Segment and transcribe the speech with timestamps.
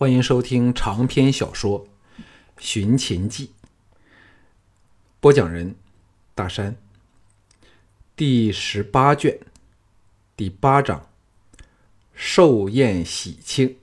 [0.00, 1.84] 欢迎收听长篇小说
[2.56, 3.46] 《寻秦记》，
[5.18, 5.74] 播讲人
[6.36, 6.76] 大山，
[8.14, 9.40] 第十八卷
[10.36, 11.08] 第八章：
[12.14, 13.76] 寿宴喜庆。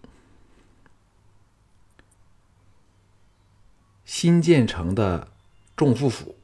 [4.05, 5.27] 新建成的
[5.75, 6.37] 众富府，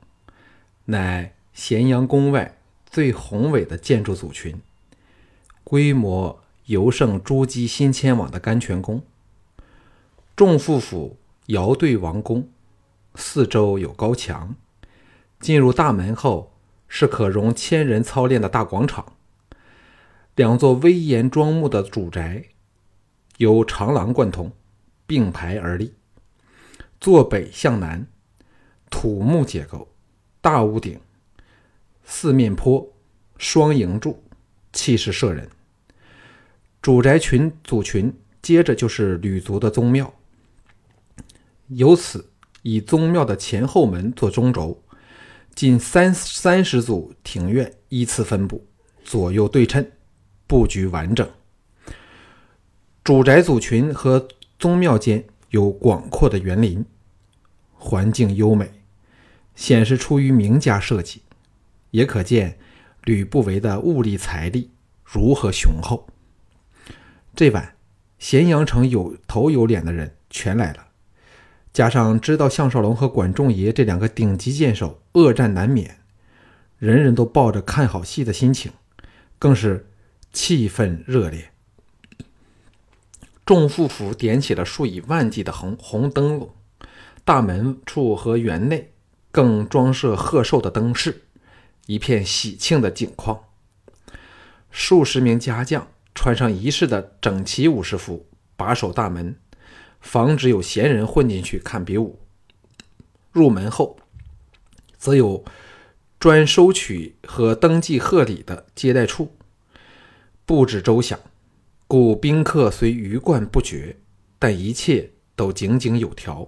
[0.84, 2.58] 乃咸阳宫外
[2.90, 4.62] 最宏伟的建筑组群，
[5.64, 9.02] 规模尤胜朱姬新迁往的甘泉宫。
[10.42, 11.20] 众富府
[11.50, 12.50] 遥对王宫，
[13.13, 14.55] 四周有高墙。
[15.40, 16.52] 进入大门后，
[16.88, 19.14] 是可容千人操练的大广场。
[20.36, 22.45] 两座威严庄木的主宅，
[23.38, 24.52] 由长廊贯通，
[25.05, 25.94] 并排而立。
[27.00, 28.08] 坐北向南，
[28.89, 29.89] 土木结构，
[30.42, 31.00] 大屋顶，
[32.03, 32.92] 四面坡，
[33.38, 34.23] 双楹柱，
[34.73, 35.48] 气势慑人。
[36.81, 38.12] 主宅群组群，
[38.42, 40.12] 接着就是吕族的宗庙。
[41.75, 42.31] 由此
[42.63, 44.83] 以宗庙的前后门做中轴，
[45.55, 48.67] 近三三十组庭院依次分布，
[49.05, 49.89] 左右对称，
[50.47, 51.30] 布局完整。
[53.05, 54.28] 主宅组群和
[54.59, 56.86] 宗庙间有广阔的园林，
[57.73, 58.69] 环境优美，
[59.56, 61.22] 显示出于名家设计，
[61.91, 62.59] 也可见
[63.06, 64.72] 吕不韦的物力财力
[65.06, 66.08] 如何雄厚。
[67.33, 67.75] 这晚，
[68.19, 70.88] 咸阳城有头有脸的人全来了。
[71.73, 76.00] 加上知道项少龙和管仲爷这两个顶级剑手恶战难免，
[76.78, 78.72] 人人都抱着看好戏的心情，
[79.39, 79.89] 更是
[80.33, 81.52] 气氛热烈。
[83.45, 86.53] 众富府点起了数以万计的红红灯笼，
[87.23, 88.91] 大门处和园内
[89.31, 91.23] 更装设贺寿的灯饰，
[91.85, 93.45] 一片喜庆的景况。
[94.69, 98.25] 数十名家将穿上仪式的整齐武士服，
[98.56, 99.35] 把守大门。
[100.02, 102.19] 防止有闲人混进去看比武。
[103.31, 103.97] 入门后，
[104.97, 105.45] 则有
[106.19, 109.31] 专收取和登记贺礼的接待处，
[110.45, 111.17] 布置周详，
[111.88, 113.95] 故宾客虽鱼贯不绝，
[114.38, 116.47] 但一切都井井有条，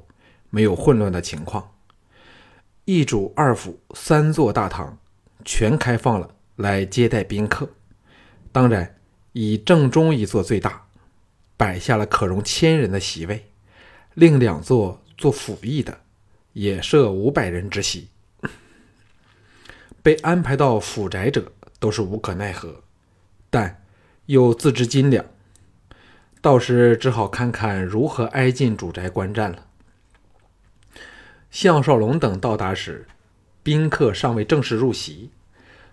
[0.50, 1.72] 没有混乱的情况。
[2.86, 4.97] 一主二府三座大堂
[5.46, 7.69] 全开放了，来接待宾客。
[8.52, 8.97] 当然，
[9.31, 10.83] 以正中一座最大。
[11.63, 13.46] 摆下了可容千人的席位，
[14.16, 15.97] 另两座做府役的，
[16.51, 18.09] 也设五百人之席。
[20.01, 22.84] 被安排到府宅者都是无可奈何，
[23.50, 23.81] 但
[24.25, 25.25] 又自知斤两，
[26.41, 29.68] 到时只好看看如何挨进主宅观战了。
[31.50, 33.07] 项少龙等到达时，
[33.63, 35.31] 宾客尚未正式入席，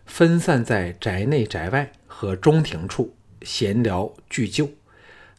[0.04, 4.69] 分散在宅内、宅外和中庭处闲聊叙旧。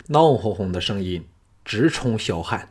[0.08, 1.26] 闹哄哄的声音
[1.64, 2.70] 直冲霄汉。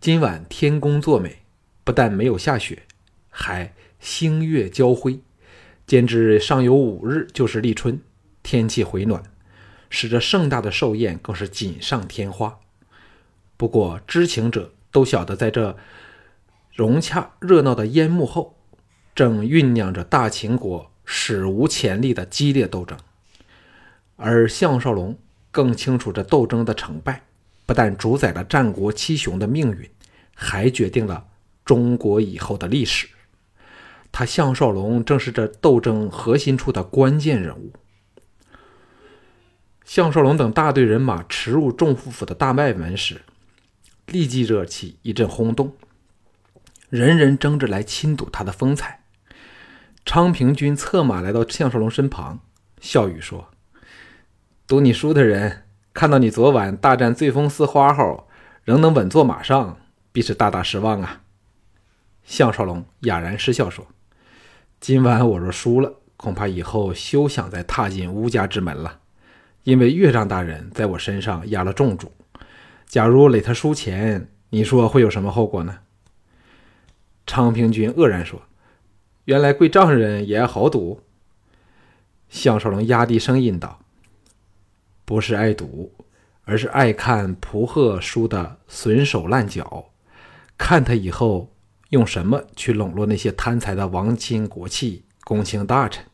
[0.00, 1.42] 今晚天公作美，
[1.84, 2.82] 不但没有下雪，
[3.30, 5.20] 还星月交辉，
[5.86, 8.00] 兼之尚有五日就是立春，
[8.42, 9.22] 天气回暖，
[9.88, 12.58] 使这盛大的寿宴更是锦上添花。
[13.56, 15.76] 不过知情者都晓得，在这
[16.74, 18.58] 融洽热闹的烟幕后，
[19.14, 22.98] 正酝酿着大秦国史无前例的激烈斗争，
[24.16, 25.16] 而项少龙。
[25.52, 27.22] 更清楚，这斗争的成败，
[27.66, 29.88] 不但主宰了战国七雄的命运，
[30.34, 31.28] 还决定了
[31.64, 33.06] 中国以后的历史。
[34.10, 37.72] 他项少龙正是这斗争核心处的关键人物。
[39.84, 43.20] 项少龙等大队人马驰入众富府的大外门时，
[44.06, 45.76] 立即惹起一阵轰动，
[46.88, 49.04] 人人争着来亲睹他的风采。
[50.04, 52.40] 昌平君策马来到项少龙身旁，
[52.80, 53.51] 笑语说。
[54.72, 58.26] 读你书的人看到你昨晚大战醉风寺花后，
[58.64, 59.76] 仍能稳坐马上，
[60.12, 61.20] 必是大大失望啊。
[62.24, 63.86] 项少龙哑然失笑说
[64.80, 69.00] ：“今晚我若输了，恐怕以后休想再踏进乌家之门了，
[69.64, 72.10] 因为岳丈大人在我身上压了重注。
[72.86, 75.80] 假如累他输钱，你说会有什么后果呢？”
[77.28, 78.40] 昌平君愕然说
[79.26, 81.02] ：“原来贵丈人也爱豪赌。”
[82.30, 83.80] 项少龙压低声音道。
[85.04, 85.92] 不是爱赌，
[86.44, 89.90] 而是爱看蒲鹤输的损手烂脚，
[90.56, 91.52] 看他以后
[91.90, 96.04] 用什么去笼络那些贪财的王亲国戚、公卿大臣。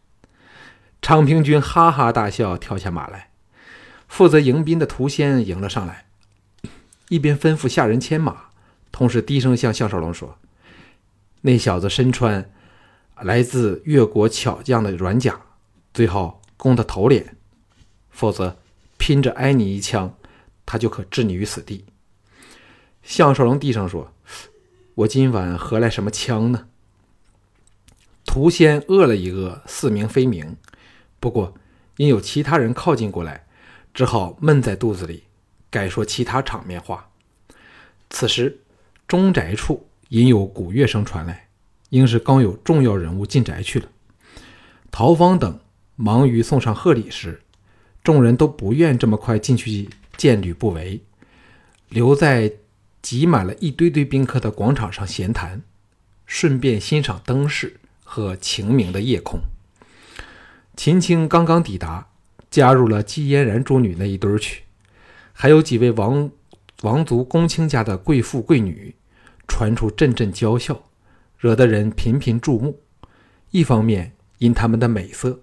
[1.02, 3.31] 昌平君哈哈大笑，跳下马来，
[4.08, 6.06] 负责迎宾的涂仙迎了上来，
[7.08, 8.46] 一边吩咐下人牵马，
[8.90, 10.38] 同时低声向项少龙说
[11.43, 12.50] ：“那小子身穿
[13.20, 15.40] 来自越国巧匠的软甲，
[15.94, 17.37] 最好攻他头脸，
[18.11, 18.56] 否则。”
[19.09, 20.15] 拼着挨你一枪，
[20.67, 21.87] 他就可置你于死地。
[23.03, 24.13] 项少龙低声说
[24.97, 26.69] ：“我今晚何来什么枪呢？”
[28.27, 30.59] 屠仙饿了一饿，似明非明。
[31.19, 31.55] 不过
[31.97, 33.47] 因有其他人靠近过来，
[33.95, 35.23] 只好闷在肚子里，
[35.71, 37.09] 改说其他场面话。
[38.11, 38.61] 此时
[39.07, 41.49] 中宅处隐有鼓乐声传来，
[41.89, 43.89] 应是刚有重要人物进宅去了。
[44.91, 45.59] 陶芳等
[45.97, 47.41] 忙于送上贺礼时，
[48.03, 51.00] 众人都不愿这么快进去见吕不韦，
[51.89, 52.53] 留在
[53.03, 55.62] 挤满了一堆堆宾客的广场上闲谈，
[56.27, 57.77] 顺便欣赏灯饰。
[58.11, 59.39] 和晴明的夜空，
[60.75, 62.09] 秦青刚刚抵达，
[62.50, 64.62] 加入了季嫣然诸女那一堆去，
[65.35, 66.31] 还有几位王
[66.81, 68.95] 王族公卿家的贵妇贵女，
[69.47, 70.85] 传出阵阵娇笑，
[71.37, 72.81] 惹得人频频注目。
[73.50, 75.43] 一方面因他们的美色，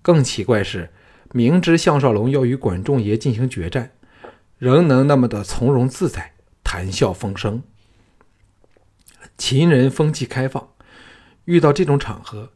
[0.00, 0.88] 更奇怪是，
[1.32, 3.90] 明知项少龙要与管仲爷进行决战，
[4.58, 6.32] 仍能那么的从容自在，
[6.64, 7.62] 谈笑风生。
[9.36, 10.68] 秦人风气开放。
[11.44, 12.50] 遇到这种场合，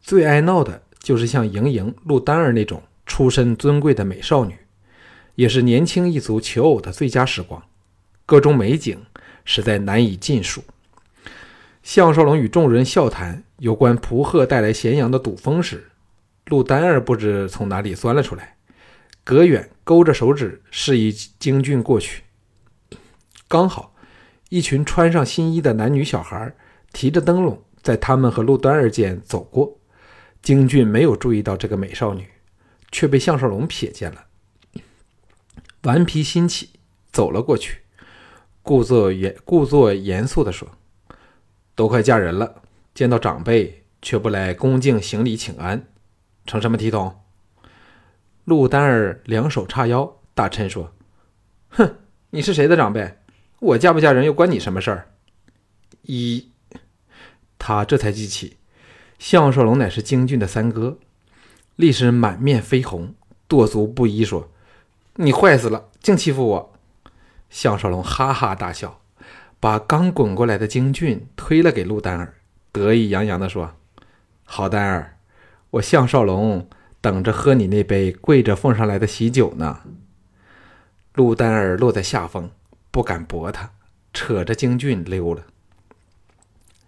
[0.00, 4.56] 最爱闹的就是像莹莹、陆丹儿那种出身尊贵的美少女，
[5.36, 7.62] 也是年轻一族求偶的最佳时光。
[8.26, 9.00] 各种美景
[9.44, 10.64] 实在难以尽数。
[11.84, 15.90] 项少龙与众人笑谈有关蒲鹤带来咸阳的赌风时，
[16.46, 18.56] 陆丹儿不知从哪里钻了出来，
[19.22, 22.22] 隔远勾着手指示意京俊过去。
[23.48, 23.94] 刚好
[24.48, 26.54] 一群穿上新衣的男女小孩
[26.92, 27.62] 提着灯笼。
[27.82, 29.78] 在他们和陆丹儿间走过，
[30.40, 32.26] 京俊没有注意到这个美少女，
[32.90, 34.24] 却被项少龙瞥见了。
[35.82, 36.70] 顽皮心起，
[37.12, 37.82] 走了过去，
[38.62, 40.66] 故作严故作严肃地说
[41.76, 42.62] ：“都快嫁人了，
[42.94, 45.86] 见到长辈却不来恭敬行礼请安，
[46.46, 47.20] 成什么体统？”
[48.44, 50.92] 陆丹儿两手叉腰，大嗔说
[51.70, 51.96] ：“哼，
[52.30, 53.18] 你是谁的长辈？
[53.60, 55.08] 我嫁不嫁人又关你什么事儿？”
[56.02, 56.50] 一。
[57.56, 58.58] 他这才记起，
[59.18, 60.98] 项少龙乃是京俊的三哥，
[61.76, 63.14] 立时满面绯红，
[63.48, 64.50] 跺足不依，说
[65.16, 66.74] ：“你坏死了，竟欺负我！”
[67.48, 69.00] 项少龙哈哈大笑，
[69.60, 72.34] 把刚滚过来的京俊推了给陆丹儿，
[72.70, 73.74] 得意洋洋地说
[74.44, 75.13] ：“好丹儿，
[75.74, 76.68] 我项少龙
[77.00, 79.80] 等着喝你那杯跪着奉上来的喜酒呢。”
[81.14, 82.50] 陆丹儿落在下风，
[82.90, 83.72] 不敢驳他，
[84.12, 85.46] 扯着京俊溜了。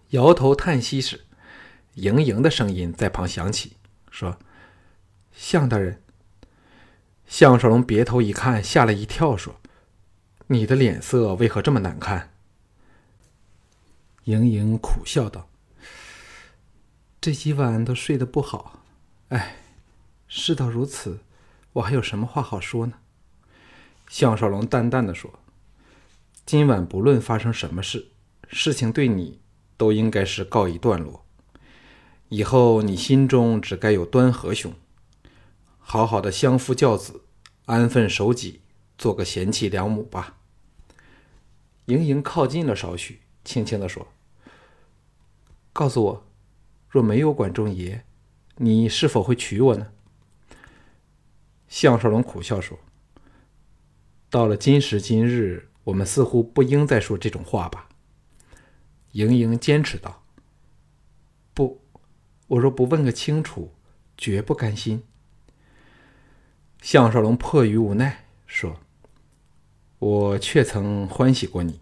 [0.09, 1.25] 摇头叹息时，
[1.95, 3.77] 盈盈的声音在旁响起，
[4.09, 4.37] 说
[5.33, 6.01] ：“向大人。”
[7.27, 9.55] 项少龙别头一看，吓了一跳，说
[10.47, 12.31] ：“你的脸色为何这么难看？”
[14.23, 15.49] 盈盈苦笑道
[17.27, 18.83] ：“这几晚都睡得不好，
[19.27, 19.57] 哎，
[20.29, 21.19] 事到如此，
[21.73, 22.93] 我还有什么话好说呢？”
[24.07, 25.37] 项少龙淡淡的说
[26.47, 28.11] ：“今晚不论发生什么事，
[28.47, 29.41] 事情对你……”
[29.75, 31.25] 都应该是告一段落，
[32.29, 34.73] 以后你心中只该有端和兄，
[35.79, 37.23] 好好的相夫教子，
[37.65, 38.61] 安分守己，
[38.97, 40.37] 做个贤妻良母吧。
[41.87, 44.07] 盈盈靠近了少许，轻轻地说
[45.73, 46.26] ：“告诉我，
[46.97, 48.03] 若没有管仲爷，
[48.55, 49.91] 你是否会娶我呢？”
[51.69, 52.79] 项少龙苦笑说
[54.31, 57.87] ：“到了今时今日，我们似乎不应再说这种话吧。”
[59.13, 60.23] 盈盈坚持道
[61.53, 61.79] ：“不，
[62.47, 63.75] 我若不问个清楚，
[64.17, 65.03] 绝不甘心。”
[66.81, 68.79] 项少龙迫于无奈说
[69.99, 71.79] ：“我却曾欢喜过你。”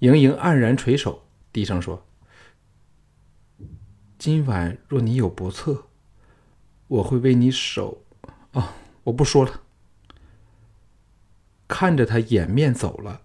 [0.00, 2.02] 盈盈黯然垂首，低声说
[4.26, 5.86] ：“今晚若你有不测，
[6.88, 8.02] 我会为你守。”
[8.54, 8.70] 哦，
[9.04, 9.60] 我不说了。
[11.68, 13.20] 看着他掩面走了，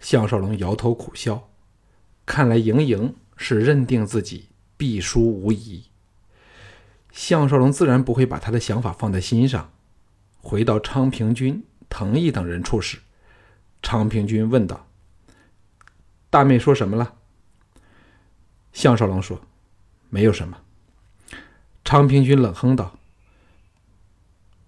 [0.00, 1.50] 项少龙摇头苦笑。
[2.24, 4.48] 看来盈盈是认定自己
[4.78, 5.90] 必输无疑。
[7.10, 9.70] 项少龙自然不会把他的想法放在心上。
[10.40, 13.00] 回到昌平君、藤毅等人处时，
[13.82, 14.88] 昌平君问道
[16.30, 17.16] ：“大妹说什么了？”
[18.72, 19.38] 项少龙说
[20.12, 20.58] ：“没有什么。”
[21.82, 22.98] 昌平君冷哼道：“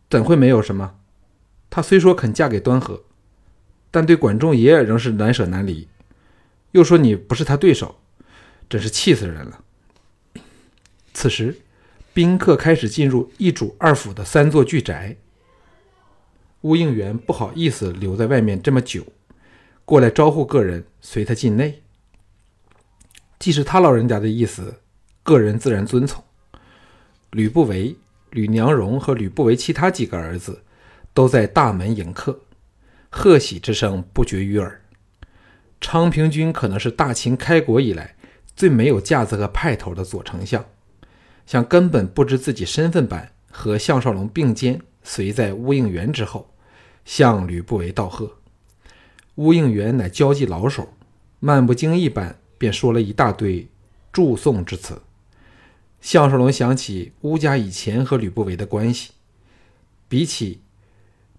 [0.09, 0.97] 怎会没有什么？
[1.69, 3.05] 她虽说肯嫁给端和，
[3.91, 5.87] 但对管仲爷爷仍是难舍难离。”
[6.73, 8.01] 又说你不是他对手，
[8.69, 9.63] 真是气死人了。
[11.13, 11.61] 此时，
[12.13, 15.17] 宾客开始进入一主二府的三座巨宅。
[16.63, 19.07] 乌应元不好意思留在外面这么久，
[19.85, 21.83] 过来招呼个人随他进内。
[23.39, 24.81] 既是他老人家的意思，
[25.25, 26.23] 个人自然遵从。
[27.33, 27.97] 吕不韦、
[28.31, 30.63] 吕娘荣和吕不韦其他几个儿子
[31.13, 32.39] 都在大门迎客，
[33.11, 34.81] 贺喜之声不绝于耳。
[35.81, 38.15] 昌平君可能是大秦开国以来
[38.55, 40.65] 最没有架子和派头的左丞相，
[41.45, 46.49] 像根本不知自己身份般和项少龙并肩随在乌应元之后，
[47.05, 48.31] 向吕不韦道贺。
[49.37, 50.95] 乌应元乃交际老手，
[51.41, 53.69] 漫不经意般便说了一大堆
[54.13, 55.01] 祝颂之词。
[56.05, 59.13] 项少龙想起乌家以前和吕不韦的关系，
[60.07, 60.61] 比起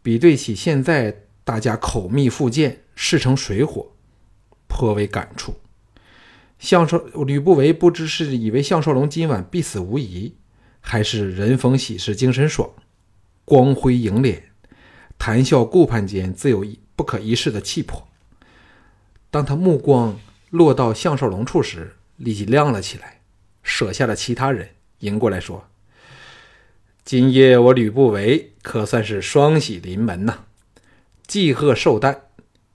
[0.01, 3.91] 比对起现在大家口蜜腹剑，势成水火，
[4.67, 5.53] 颇为感触。
[6.57, 10.33] 项少吕不韦不知是以为项少龙今晚必死无疑，
[10.81, 12.67] 还是人逢喜事精神爽，
[13.45, 14.45] 光辉迎脸，
[15.19, 16.79] 谈笑顾盼间自有一。
[16.95, 18.07] 不可一世的气魄。
[19.29, 20.17] 当他目光
[20.49, 23.19] 落到项少龙处时，立即亮了起来，
[23.65, 24.69] 舍下了其他人，
[24.99, 25.67] 迎过来说
[27.03, 30.45] ：“今夜我吕不韦可算是双喜临门呐！
[31.27, 32.21] 既贺寿诞，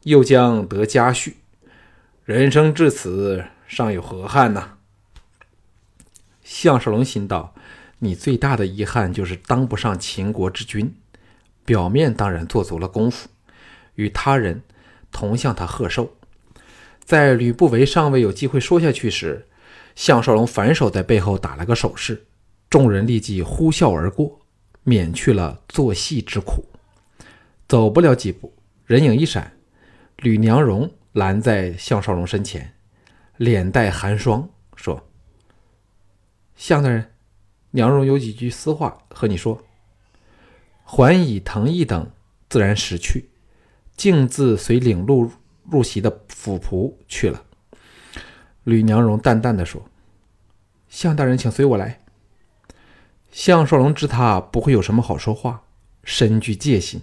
[0.03, 1.35] 又将得家婿，
[2.25, 4.73] 人生至此，尚有何憾呢？”
[6.45, 7.55] 项少龙心道
[8.01, 10.95] ：“你最大的遗憾就是当不上秦国之君，
[11.65, 13.29] 表面当然做足了功夫。”
[13.95, 14.63] 与他人
[15.13, 16.17] 同向他贺寿，
[17.05, 19.47] 在吕不韦尚未有机会说下去时，
[20.01, 22.25] 项少龙反手在背后打了个手势，
[22.71, 24.41] 众人立即呼啸而过，
[24.83, 26.65] 免去了做戏之苦。
[27.69, 28.51] 走不了几步，
[28.87, 29.53] 人影一闪，
[30.17, 32.73] 吕娘荣拦在项少龙身前，
[33.37, 35.07] 脸带寒霜，说
[36.57, 37.13] ：“项大人，
[37.73, 39.63] 娘荣有几句私话和你说。”
[40.83, 42.11] 桓乙、藤毅等
[42.49, 43.29] 自然识趣。
[43.99, 45.31] 径自随领路
[45.71, 47.45] 入席的府仆去了。
[48.65, 49.83] 吕娘荣淡淡的说
[51.01, 52.01] ：“向大人，请随我来。”
[53.33, 55.63] 项少龙知他不会有什么好说话，
[56.05, 57.01] 深具戒心，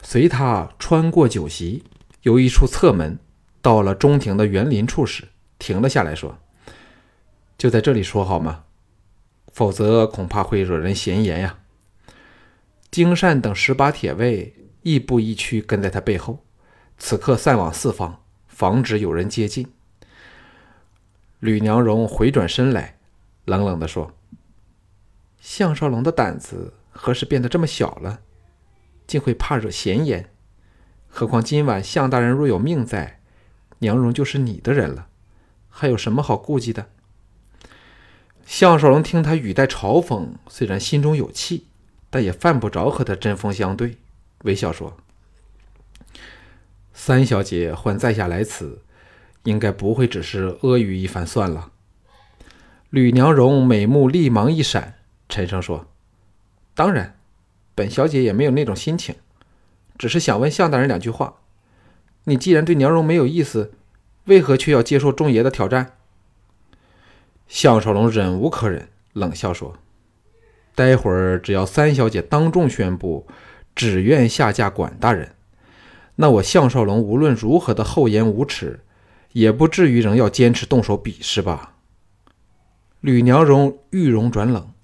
[0.00, 1.82] 随他穿过酒席，
[2.22, 3.18] 由一处侧门
[3.60, 5.24] 到了中庭的园林处时，
[5.58, 6.38] 停了下来，说
[7.58, 8.62] ：“就在这里说好吗？
[9.52, 11.58] 否则恐怕会惹人闲言呀。”
[12.92, 14.54] 金善等十把铁卫。
[14.82, 16.44] 亦步亦趋跟在他背后，
[16.96, 19.66] 此刻散往四方，防止有人接近。
[21.40, 22.95] 吕娘荣回转身来，
[23.46, 24.12] 冷冷地说
[25.40, 28.20] ：“项少龙的胆子何时变得这么小了？
[29.06, 30.30] 竟会怕惹闲言？
[31.08, 33.20] 何况今晚项大人若有命在，
[33.78, 35.06] 娘荣就是你的人了，
[35.70, 36.90] 还有什么好顾忌的？”
[38.44, 41.68] 项少龙听他语带嘲讽，虽然心中有气，
[42.10, 43.98] 但也犯不着和他针锋相对。
[44.42, 44.96] 微笑说
[46.92, 48.82] ：“三小姐唤在下来此，
[49.44, 51.70] 应该不会只是阿谀一番算了。”
[52.90, 54.94] 吕娘荣美目立芒一闪，
[55.28, 55.86] 沉声说
[56.74, 57.18] ：“当然，
[57.74, 59.14] 本小姐也没有那种心情，
[59.98, 61.36] 只是想问向大人两句话。
[62.24, 63.72] 你既然对娘荣没有意思，
[64.24, 65.92] 为何却要接受众爷的挑战？”
[67.48, 69.76] 项少龙忍无可忍，冷笑说
[70.74, 73.26] ：“待会儿只要三小姐当众宣布。”
[73.76, 75.34] 只愿下嫁管大人，
[76.14, 78.80] 那我项少龙无论如何的厚颜无耻，
[79.32, 81.75] 也不至于仍要坚持动手比试吧？
[83.06, 84.74] 吕娘荣玉容转冷，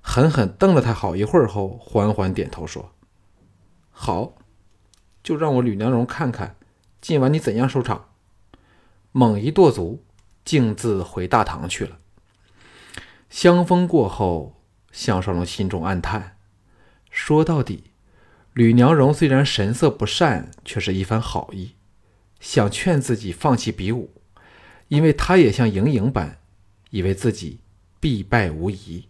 [0.00, 2.92] 狠狠瞪了他好一会儿后，缓缓点头说
[3.90, 4.36] ：“好，
[5.24, 6.54] 就让我吕娘荣看看
[7.00, 8.10] 今晚你怎样收场。”
[9.10, 10.04] 猛一跺足，
[10.44, 11.98] 径自回大堂去了。
[13.28, 14.62] 香风过后，
[14.92, 16.36] 项少龙心中暗叹：
[17.10, 17.90] 说到底。
[18.52, 21.74] 吕娘荣虽然神色不善，却是一番好意，
[22.38, 24.10] 想劝自己放弃比武，
[24.86, 26.38] 因为他也像莹莹般，
[26.90, 27.58] 以为自己
[28.04, 29.02] 必败无疑。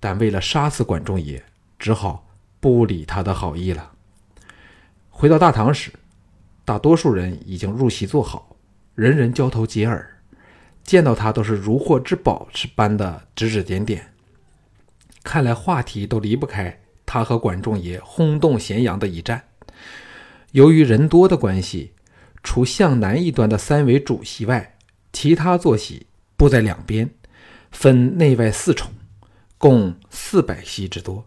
[0.00, 1.42] 但为了杀死管仲爷，
[1.78, 2.26] 只好
[2.58, 3.92] 不理他的好意了。
[5.10, 5.92] 回到大堂时，
[6.64, 8.56] 大多数人已经入席坐好，
[8.94, 10.22] 人人交头接耳，
[10.82, 14.14] 见到他都是如获至宝似般的指指点点，
[15.22, 16.80] 看来话题都离不开。
[17.04, 19.44] 他和管仲爷轰动咸阳的一战，
[20.52, 21.92] 由于人多的关系，
[22.42, 24.76] 除向南一端的三位主席外，
[25.12, 26.06] 其他坐席
[26.38, 27.10] 布在两边，
[27.70, 28.90] 分内外四重，
[29.56, 31.26] 共四百席之多。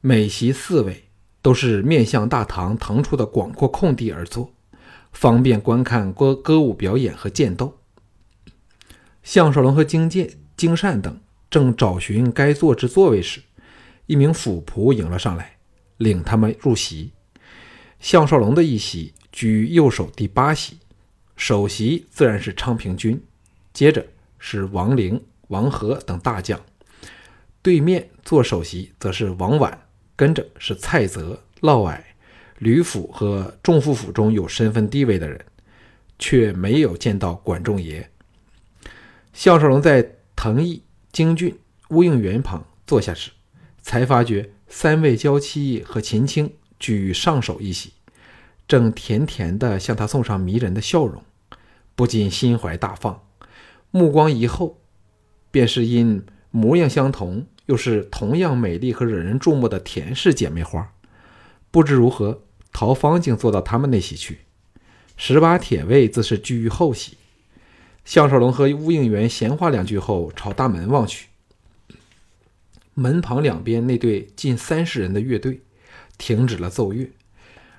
[0.00, 1.04] 每席四位，
[1.42, 4.52] 都是面向大堂腾出的广阔空地而坐，
[5.12, 7.78] 方便观看歌歌舞表演和剑斗。
[9.22, 13.42] 项少龙和金剑、金善等正找寻该坐之座位时。
[14.06, 15.56] 一名府仆迎了上来，
[15.96, 17.10] 领他们入席。
[17.98, 20.78] 项少龙的一席居右手第八席，
[21.36, 23.20] 首席自然是昌平君，
[23.72, 24.06] 接着
[24.38, 26.60] 是王陵、王和等大将。
[27.62, 32.00] 对面坐首席则是王婉，跟着是蔡泽、嫪毐、
[32.58, 35.44] 吕府和仲父府中有身份地位的人，
[36.18, 38.08] 却没有见到管仲爷。
[39.32, 41.58] 项少龙在藤毅、京俊、
[41.90, 43.32] 乌应元旁坐下时，
[43.82, 47.92] 才发觉三位娇妻和秦青居上首一席，
[48.68, 51.22] 正甜甜地向他送上迷人的笑容，
[51.94, 53.22] 不禁心怀大放，
[53.90, 54.80] 目光一后，
[55.56, 60.92] 便是因模样相同，又是同样美丽和惹人注目的田氏姐妹花。
[61.70, 62.42] 不知如何，
[62.74, 64.40] 陶芳竟坐到他们那席去，
[65.16, 67.16] 十八铁卫自是居于后席。
[68.04, 71.28] 项少龙和乌应元闲话两句后，朝大门望去。
[72.92, 75.62] 门旁两边那对近三十人的乐队
[76.18, 77.10] 停止了奏乐，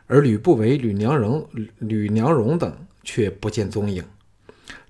[0.07, 4.03] 而吕不韦、吕娘荣、吕娘荣等却不见踪影，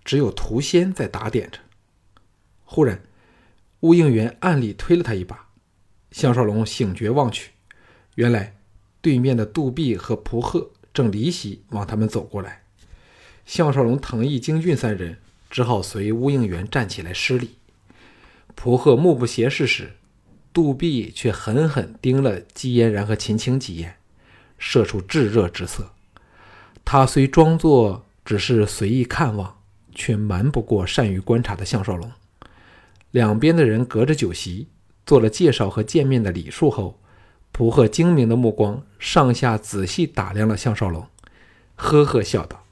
[0.06, 1.60] 只有涂仙在打点着。
[2.68, 3.02] 忽然，
[3.80, 5.48] 乌应元暗里推了他一把，
[6.12, 7.54] 项少龙醒觉望去，
[8.14, 8.56] 原来
[9.02, 12.62] 对面的杜弼和蒲贺正离席往他们走过来。
[13.46, 15.18] 项少龙、藤毅、京俊三人。
[15.50, 17.52] 只好随乌应元站起来施礼。
[18.54, 19.94] 蒲贺目不斜视时，
[20.52, 23.96] 杜弼却狠狠盯了姬嫣然和秦青几眼，
[24.58, 25.94] 射出炙热之色。
[26.84, 29.62] 他虽装作只是随意看望，
[29.96, 32.12] 却瞒不过善于观察的项少龙。
[33.18, 34.68] 两边的人隔着酒席
[35.04, 37.00] 做了介绍和见面的礼数后，
[37.52, 41.08] 蒲鹤精明的目光上下仔细打量了项少龙，
[41.76, 42.64] 呵呵笑道。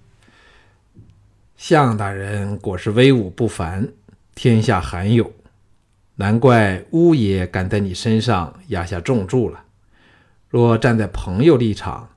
[1.57, 3.91] 项大人果是威武不凡，
[4.35, 5.33] 天下罕有，
[6.17, 9.63] 难怪乌爷敢在你身上压下重注了。
[10.47, 12.07] 若站在朋友立场，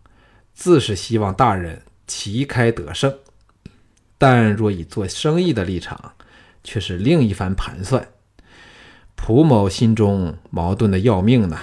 [0.52, 3.10] 自是希望大人旗开得胜；
[4.18, 6.12] 但若以做生意的立场，
[6.62, 8.06] 却是另一番盘算。
[9.20, 11.58] 蒲某心中矛盾的要命呢。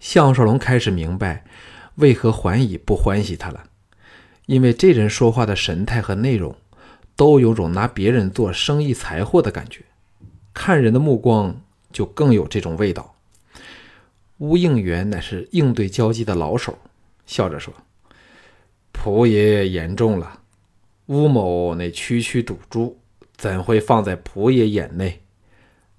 [0.00, 1.44] 项少龙开始明白，
[1.96, 3.64] 为何桓乙不欢喜他了。
[4.46, 6.56] 因为这人说话的神态和内容，
[7.14, 9.84] 都有种拿别人做生意财货的感觉，
[10.52, 11.54] 看人的目光
[11.92, 13.14] 就更有这种味道。
[14.38, 16.76] 乌应元乃是应对交际的老手，
[17.24, 17.72] 笑着说
[18.90, 20.40] ：“蒲爷言重了，
[21.06, 22.98] 乌某那区区赌注，
[23.36, 25.20] 怎会放在蒲爷眼内？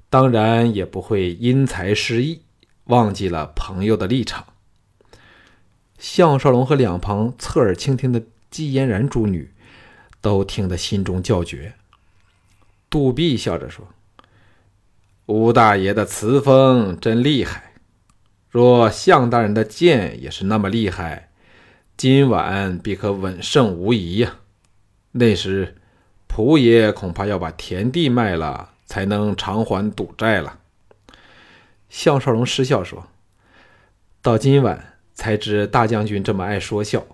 [0.10, 2.42] 当然也不会因财失义，
[2.86, 4.46] 忘记了朋友的立场。”
[5.98, 8.24] 项少龙和两旁侧耳倾听的。
[8.52, 9.52] 季嫣然诸女
[10.22, 11.74] 都听得心中叫绝。
[12.90, 13.90] 杜弼笑着说
[15.28, 17.74] ：“吴大爷的词风真厉害，
[18.50, 21.32] 若项大人的剑也是那么厉害，
[21.98, 24.38] 今晚必可稳胜无疑呀。
[25.12, 25.76] 那时，
[26.30, 30.60] 仆爷恐怕要把田地卖了，才能偿还赌债了。”
[31.90, 33.08] 项少龙失笑说
[34.22, 37.06] ：“到今晚才知大将军这么爱说笑。”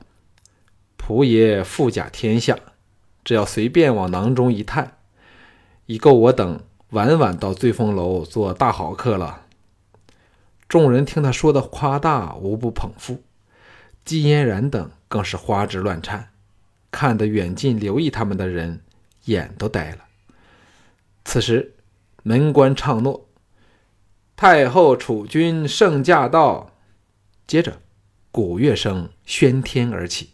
[0.98, 2.58] 仆爷富甲天下，
[3.24, 4.98] 只要随便往囊中一探，
[5.88, 9.46] 已够我等晚晚到醉风楼做大豪客了。
[10.70, 13.24] 众人听他说的夸大，无不捧腹。
[14.06, 16.30] 季嫣然等更是花枝乱颤，
[16.92, 18.82] 看得远近留意他们的人
[19.26, 20.06] 眼都呆了。
[21.24, 21.76] 此时
[22.24, 23.30] 门官唱诺
[24.36, 26.72] ：“太后储君圣驾到。”
[27.48, 27.82] 接着
[28.32, 30.32] 鼓乐声喧天而起。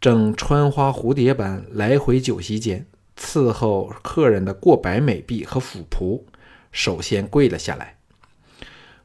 [0.00, 6.22] 正穿花蝴蝶般来回酒席间伺候客人的过百美婢和府仆，
[6.70, 7.98] 首先跪了下来。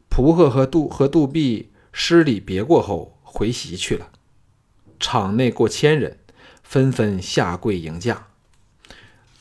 [0.08, 4.12] 蒲贺和杜和杜弼施礼别过后回席去了。
[4.99, 6.19] 场内过千人，
[6.62, 8.27] 纷纷下跪迎驾。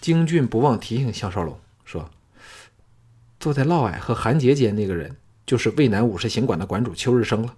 [0.02, 2.10] 京俊不忘提醒项少龙说
[3.38, 7.54] ：“坐在嫪毐和韩杰间那个人，就是渭南武士行馆的馆主邱日升了。”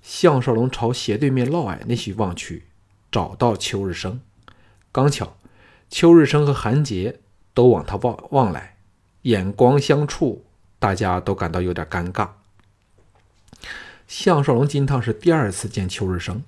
[0.00, 2.64] 项少龙朝斜对面嫪毐那席望去，
[3.12, 4.22] 找到邱日升。
[4.90, 5.36] 刚巧，
[5.90, 7.20] 邱日升和韩杰
[7.52, 8.76] 都往他望望来，
[9.22, 10.46] 眼光相触，
[10.78, 12.30] 大家都感到有点尴尬。
[14.08, 16.42] 项少龙金汤是第二次见邱日升，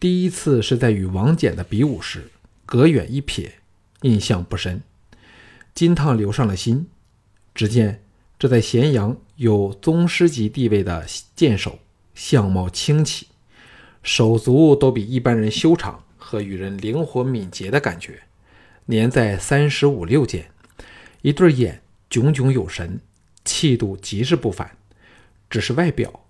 [0.00, 2.30] 第一次是在与王翦的比武时，
[2.64, 3.50] 隔远一瞥，
[4.02, 4.82] 印象不深。
[5.74, 6.88] 金汤留上了心。
[7.54, 8.04] 只见
[8.38, 11.78] 这在咸阳有宗师级地位的剑手。
[12.14, 13.28] 相貌清奇，
[14.02, 18.22] 手足都比一般人修长和与人灵活敏捷的感觉，
[18.86, 20.50] 年在三十五六间，
[21.22, 21.80] 一对眼
[22.10, 22.98] 炯炯有神，
[23.44, 24.76] 气度极是不凡。
[25.48, 26.24] 只是外表，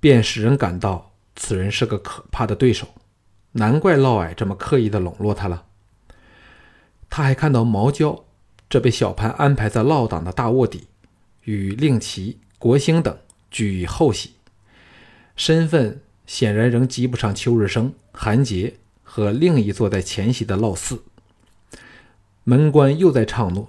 [0.00, 2.88] 便使人感到此人是个可怕的对手。
[3.52, 5.66] 难怪嫪毐这么刻意的笼络他了。
[7.14, 8.24] 他还看到毛娇，
[8.70, 10.86] 这被小潘安排在嫪党的大卧底，
[11.42, 13.18] 与令旗、国兴等
[13.50, 14.30] 居于后席。
[15.36, 21.02] 身份显然仍及不上邱日升、韩杰和另一坐在前席的老四。
[22.44, 23.68] 门官又在唱诺，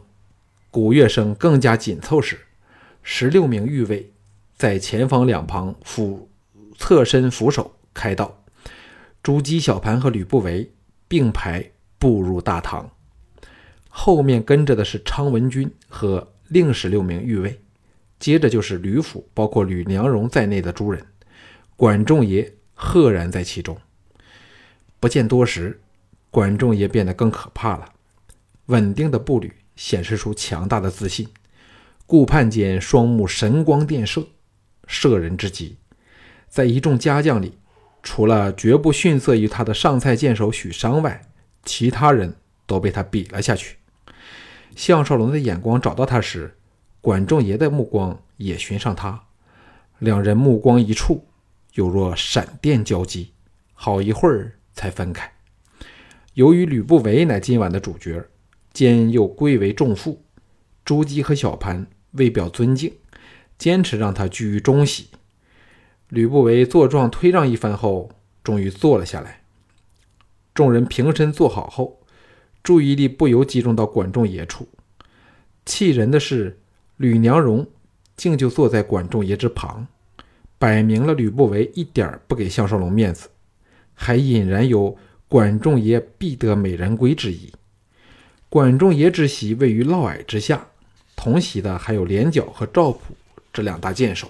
[0.71, 2.39] 鼓乐声更加紧凑时，
[3.01, 4.13] 十六名御卫
[4.56, 6.29] 在前方两旁俯
[6.77, 8.41] 侧身扶手开道，
[9.21, 10.71] 朱姬、小盘和吕不韦
[11.10, 12.89] 并排步入大堂，
[13.95, 17.62] 后面跟着的是昌文君和另十六名御卫，
[18.19, 21.06] 接着就是吕府，包括吕娘荣在内的诸人，
[21.75, 23.77] 管仲爷赫然在其中。
[24.99, 25.79] 不见多时，
[26.32, 27.93] 管仲爷变得更可怕了。
[28.65, 31.27] 稳定的步履显示出强大的自信，
[32.08, 34.27] 顾盼间双目神光电射，
[34.88, 35.77] 摄人之极。
[36.49, 37.60] 在一众家将里，
[38.01, 41.21] 除了绝不逊色于他的上蔡剑手许商外，
[41.63, 43.77] 其他人都被他比了下去。
[44.76, 46.56] 项少龙的眼光找到他时，
[47.02, 49.24] 管仲爷的目光也寻上他，
[50.00, 51.26] 两人目光一触，
[51.74, 53.32] 有若闪电交击，
[53.74, 55.32] 好一会儿才分开。
[56.34, 58.26] 由于吕不韦乃今晚的主角。
[58.74, 60.24] 兼又贵为重负，
[60.84, 62.92] 朱姬和小盘为表尊敬，
[63.56, 65.10] 坚持让他居于中席。
[66.10, 68.10] 吕不韦坐状推让一番后，
[68.44, 69.44] 终于坐了下来。
[70.56, 72.00] 众人平身坐好后，
[72.63, 74.67] 注意力不由集中到管仲爷处。
[75.65, 76.58] 气人的是，
[76.97, 77.67] 吕娘荣
[78.15, 79.86] 竟就坐在管仲爷之旁，
[80.58, 83.30] 摆明了吕不韦一点不给项少龙面子，
[83.93, 84.97] 还隐然有
[85.28, 87.52] 管仲爷必得美人归之意。
[88.49, 90.67] 管仲爷之席位于嫪毐之下，
[91.15, 93.15] 同席的还有连角和赵普
[93.52, 94.30] 这两大剑手，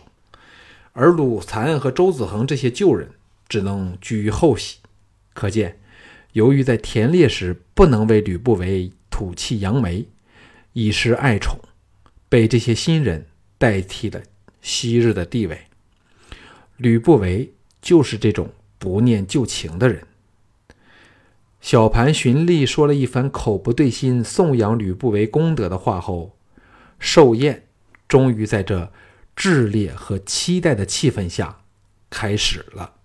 [0.93, 3.10] 而鲁残和周子恒这些旧人
[3.48, 4.78] 只能居于后席。
[5.34, 5.80] 可见，
[6.34, 10.06] 由于在田猎时不能为吕不韦吐气扬眉，
[10.74, 11.58] 以示爱宠，
[12.30, 13.26] 被这些新人
[13.58, 14.22] 代替了
[14.62, 15.58] 昔日的地位。
[16.78, 20.06] 吕不韦就是这种不念旧情的人。
[21.62, 26.36] 小盘循例说了一番口不对心、颂扬吕不韦功德的话后，
[27.00, 27.67] 寿宴
[28.08, 28.91] 终于在这
[29.36, 31.60] 炽烈和期待的气氛下
[32.10, 32.96] 开始了。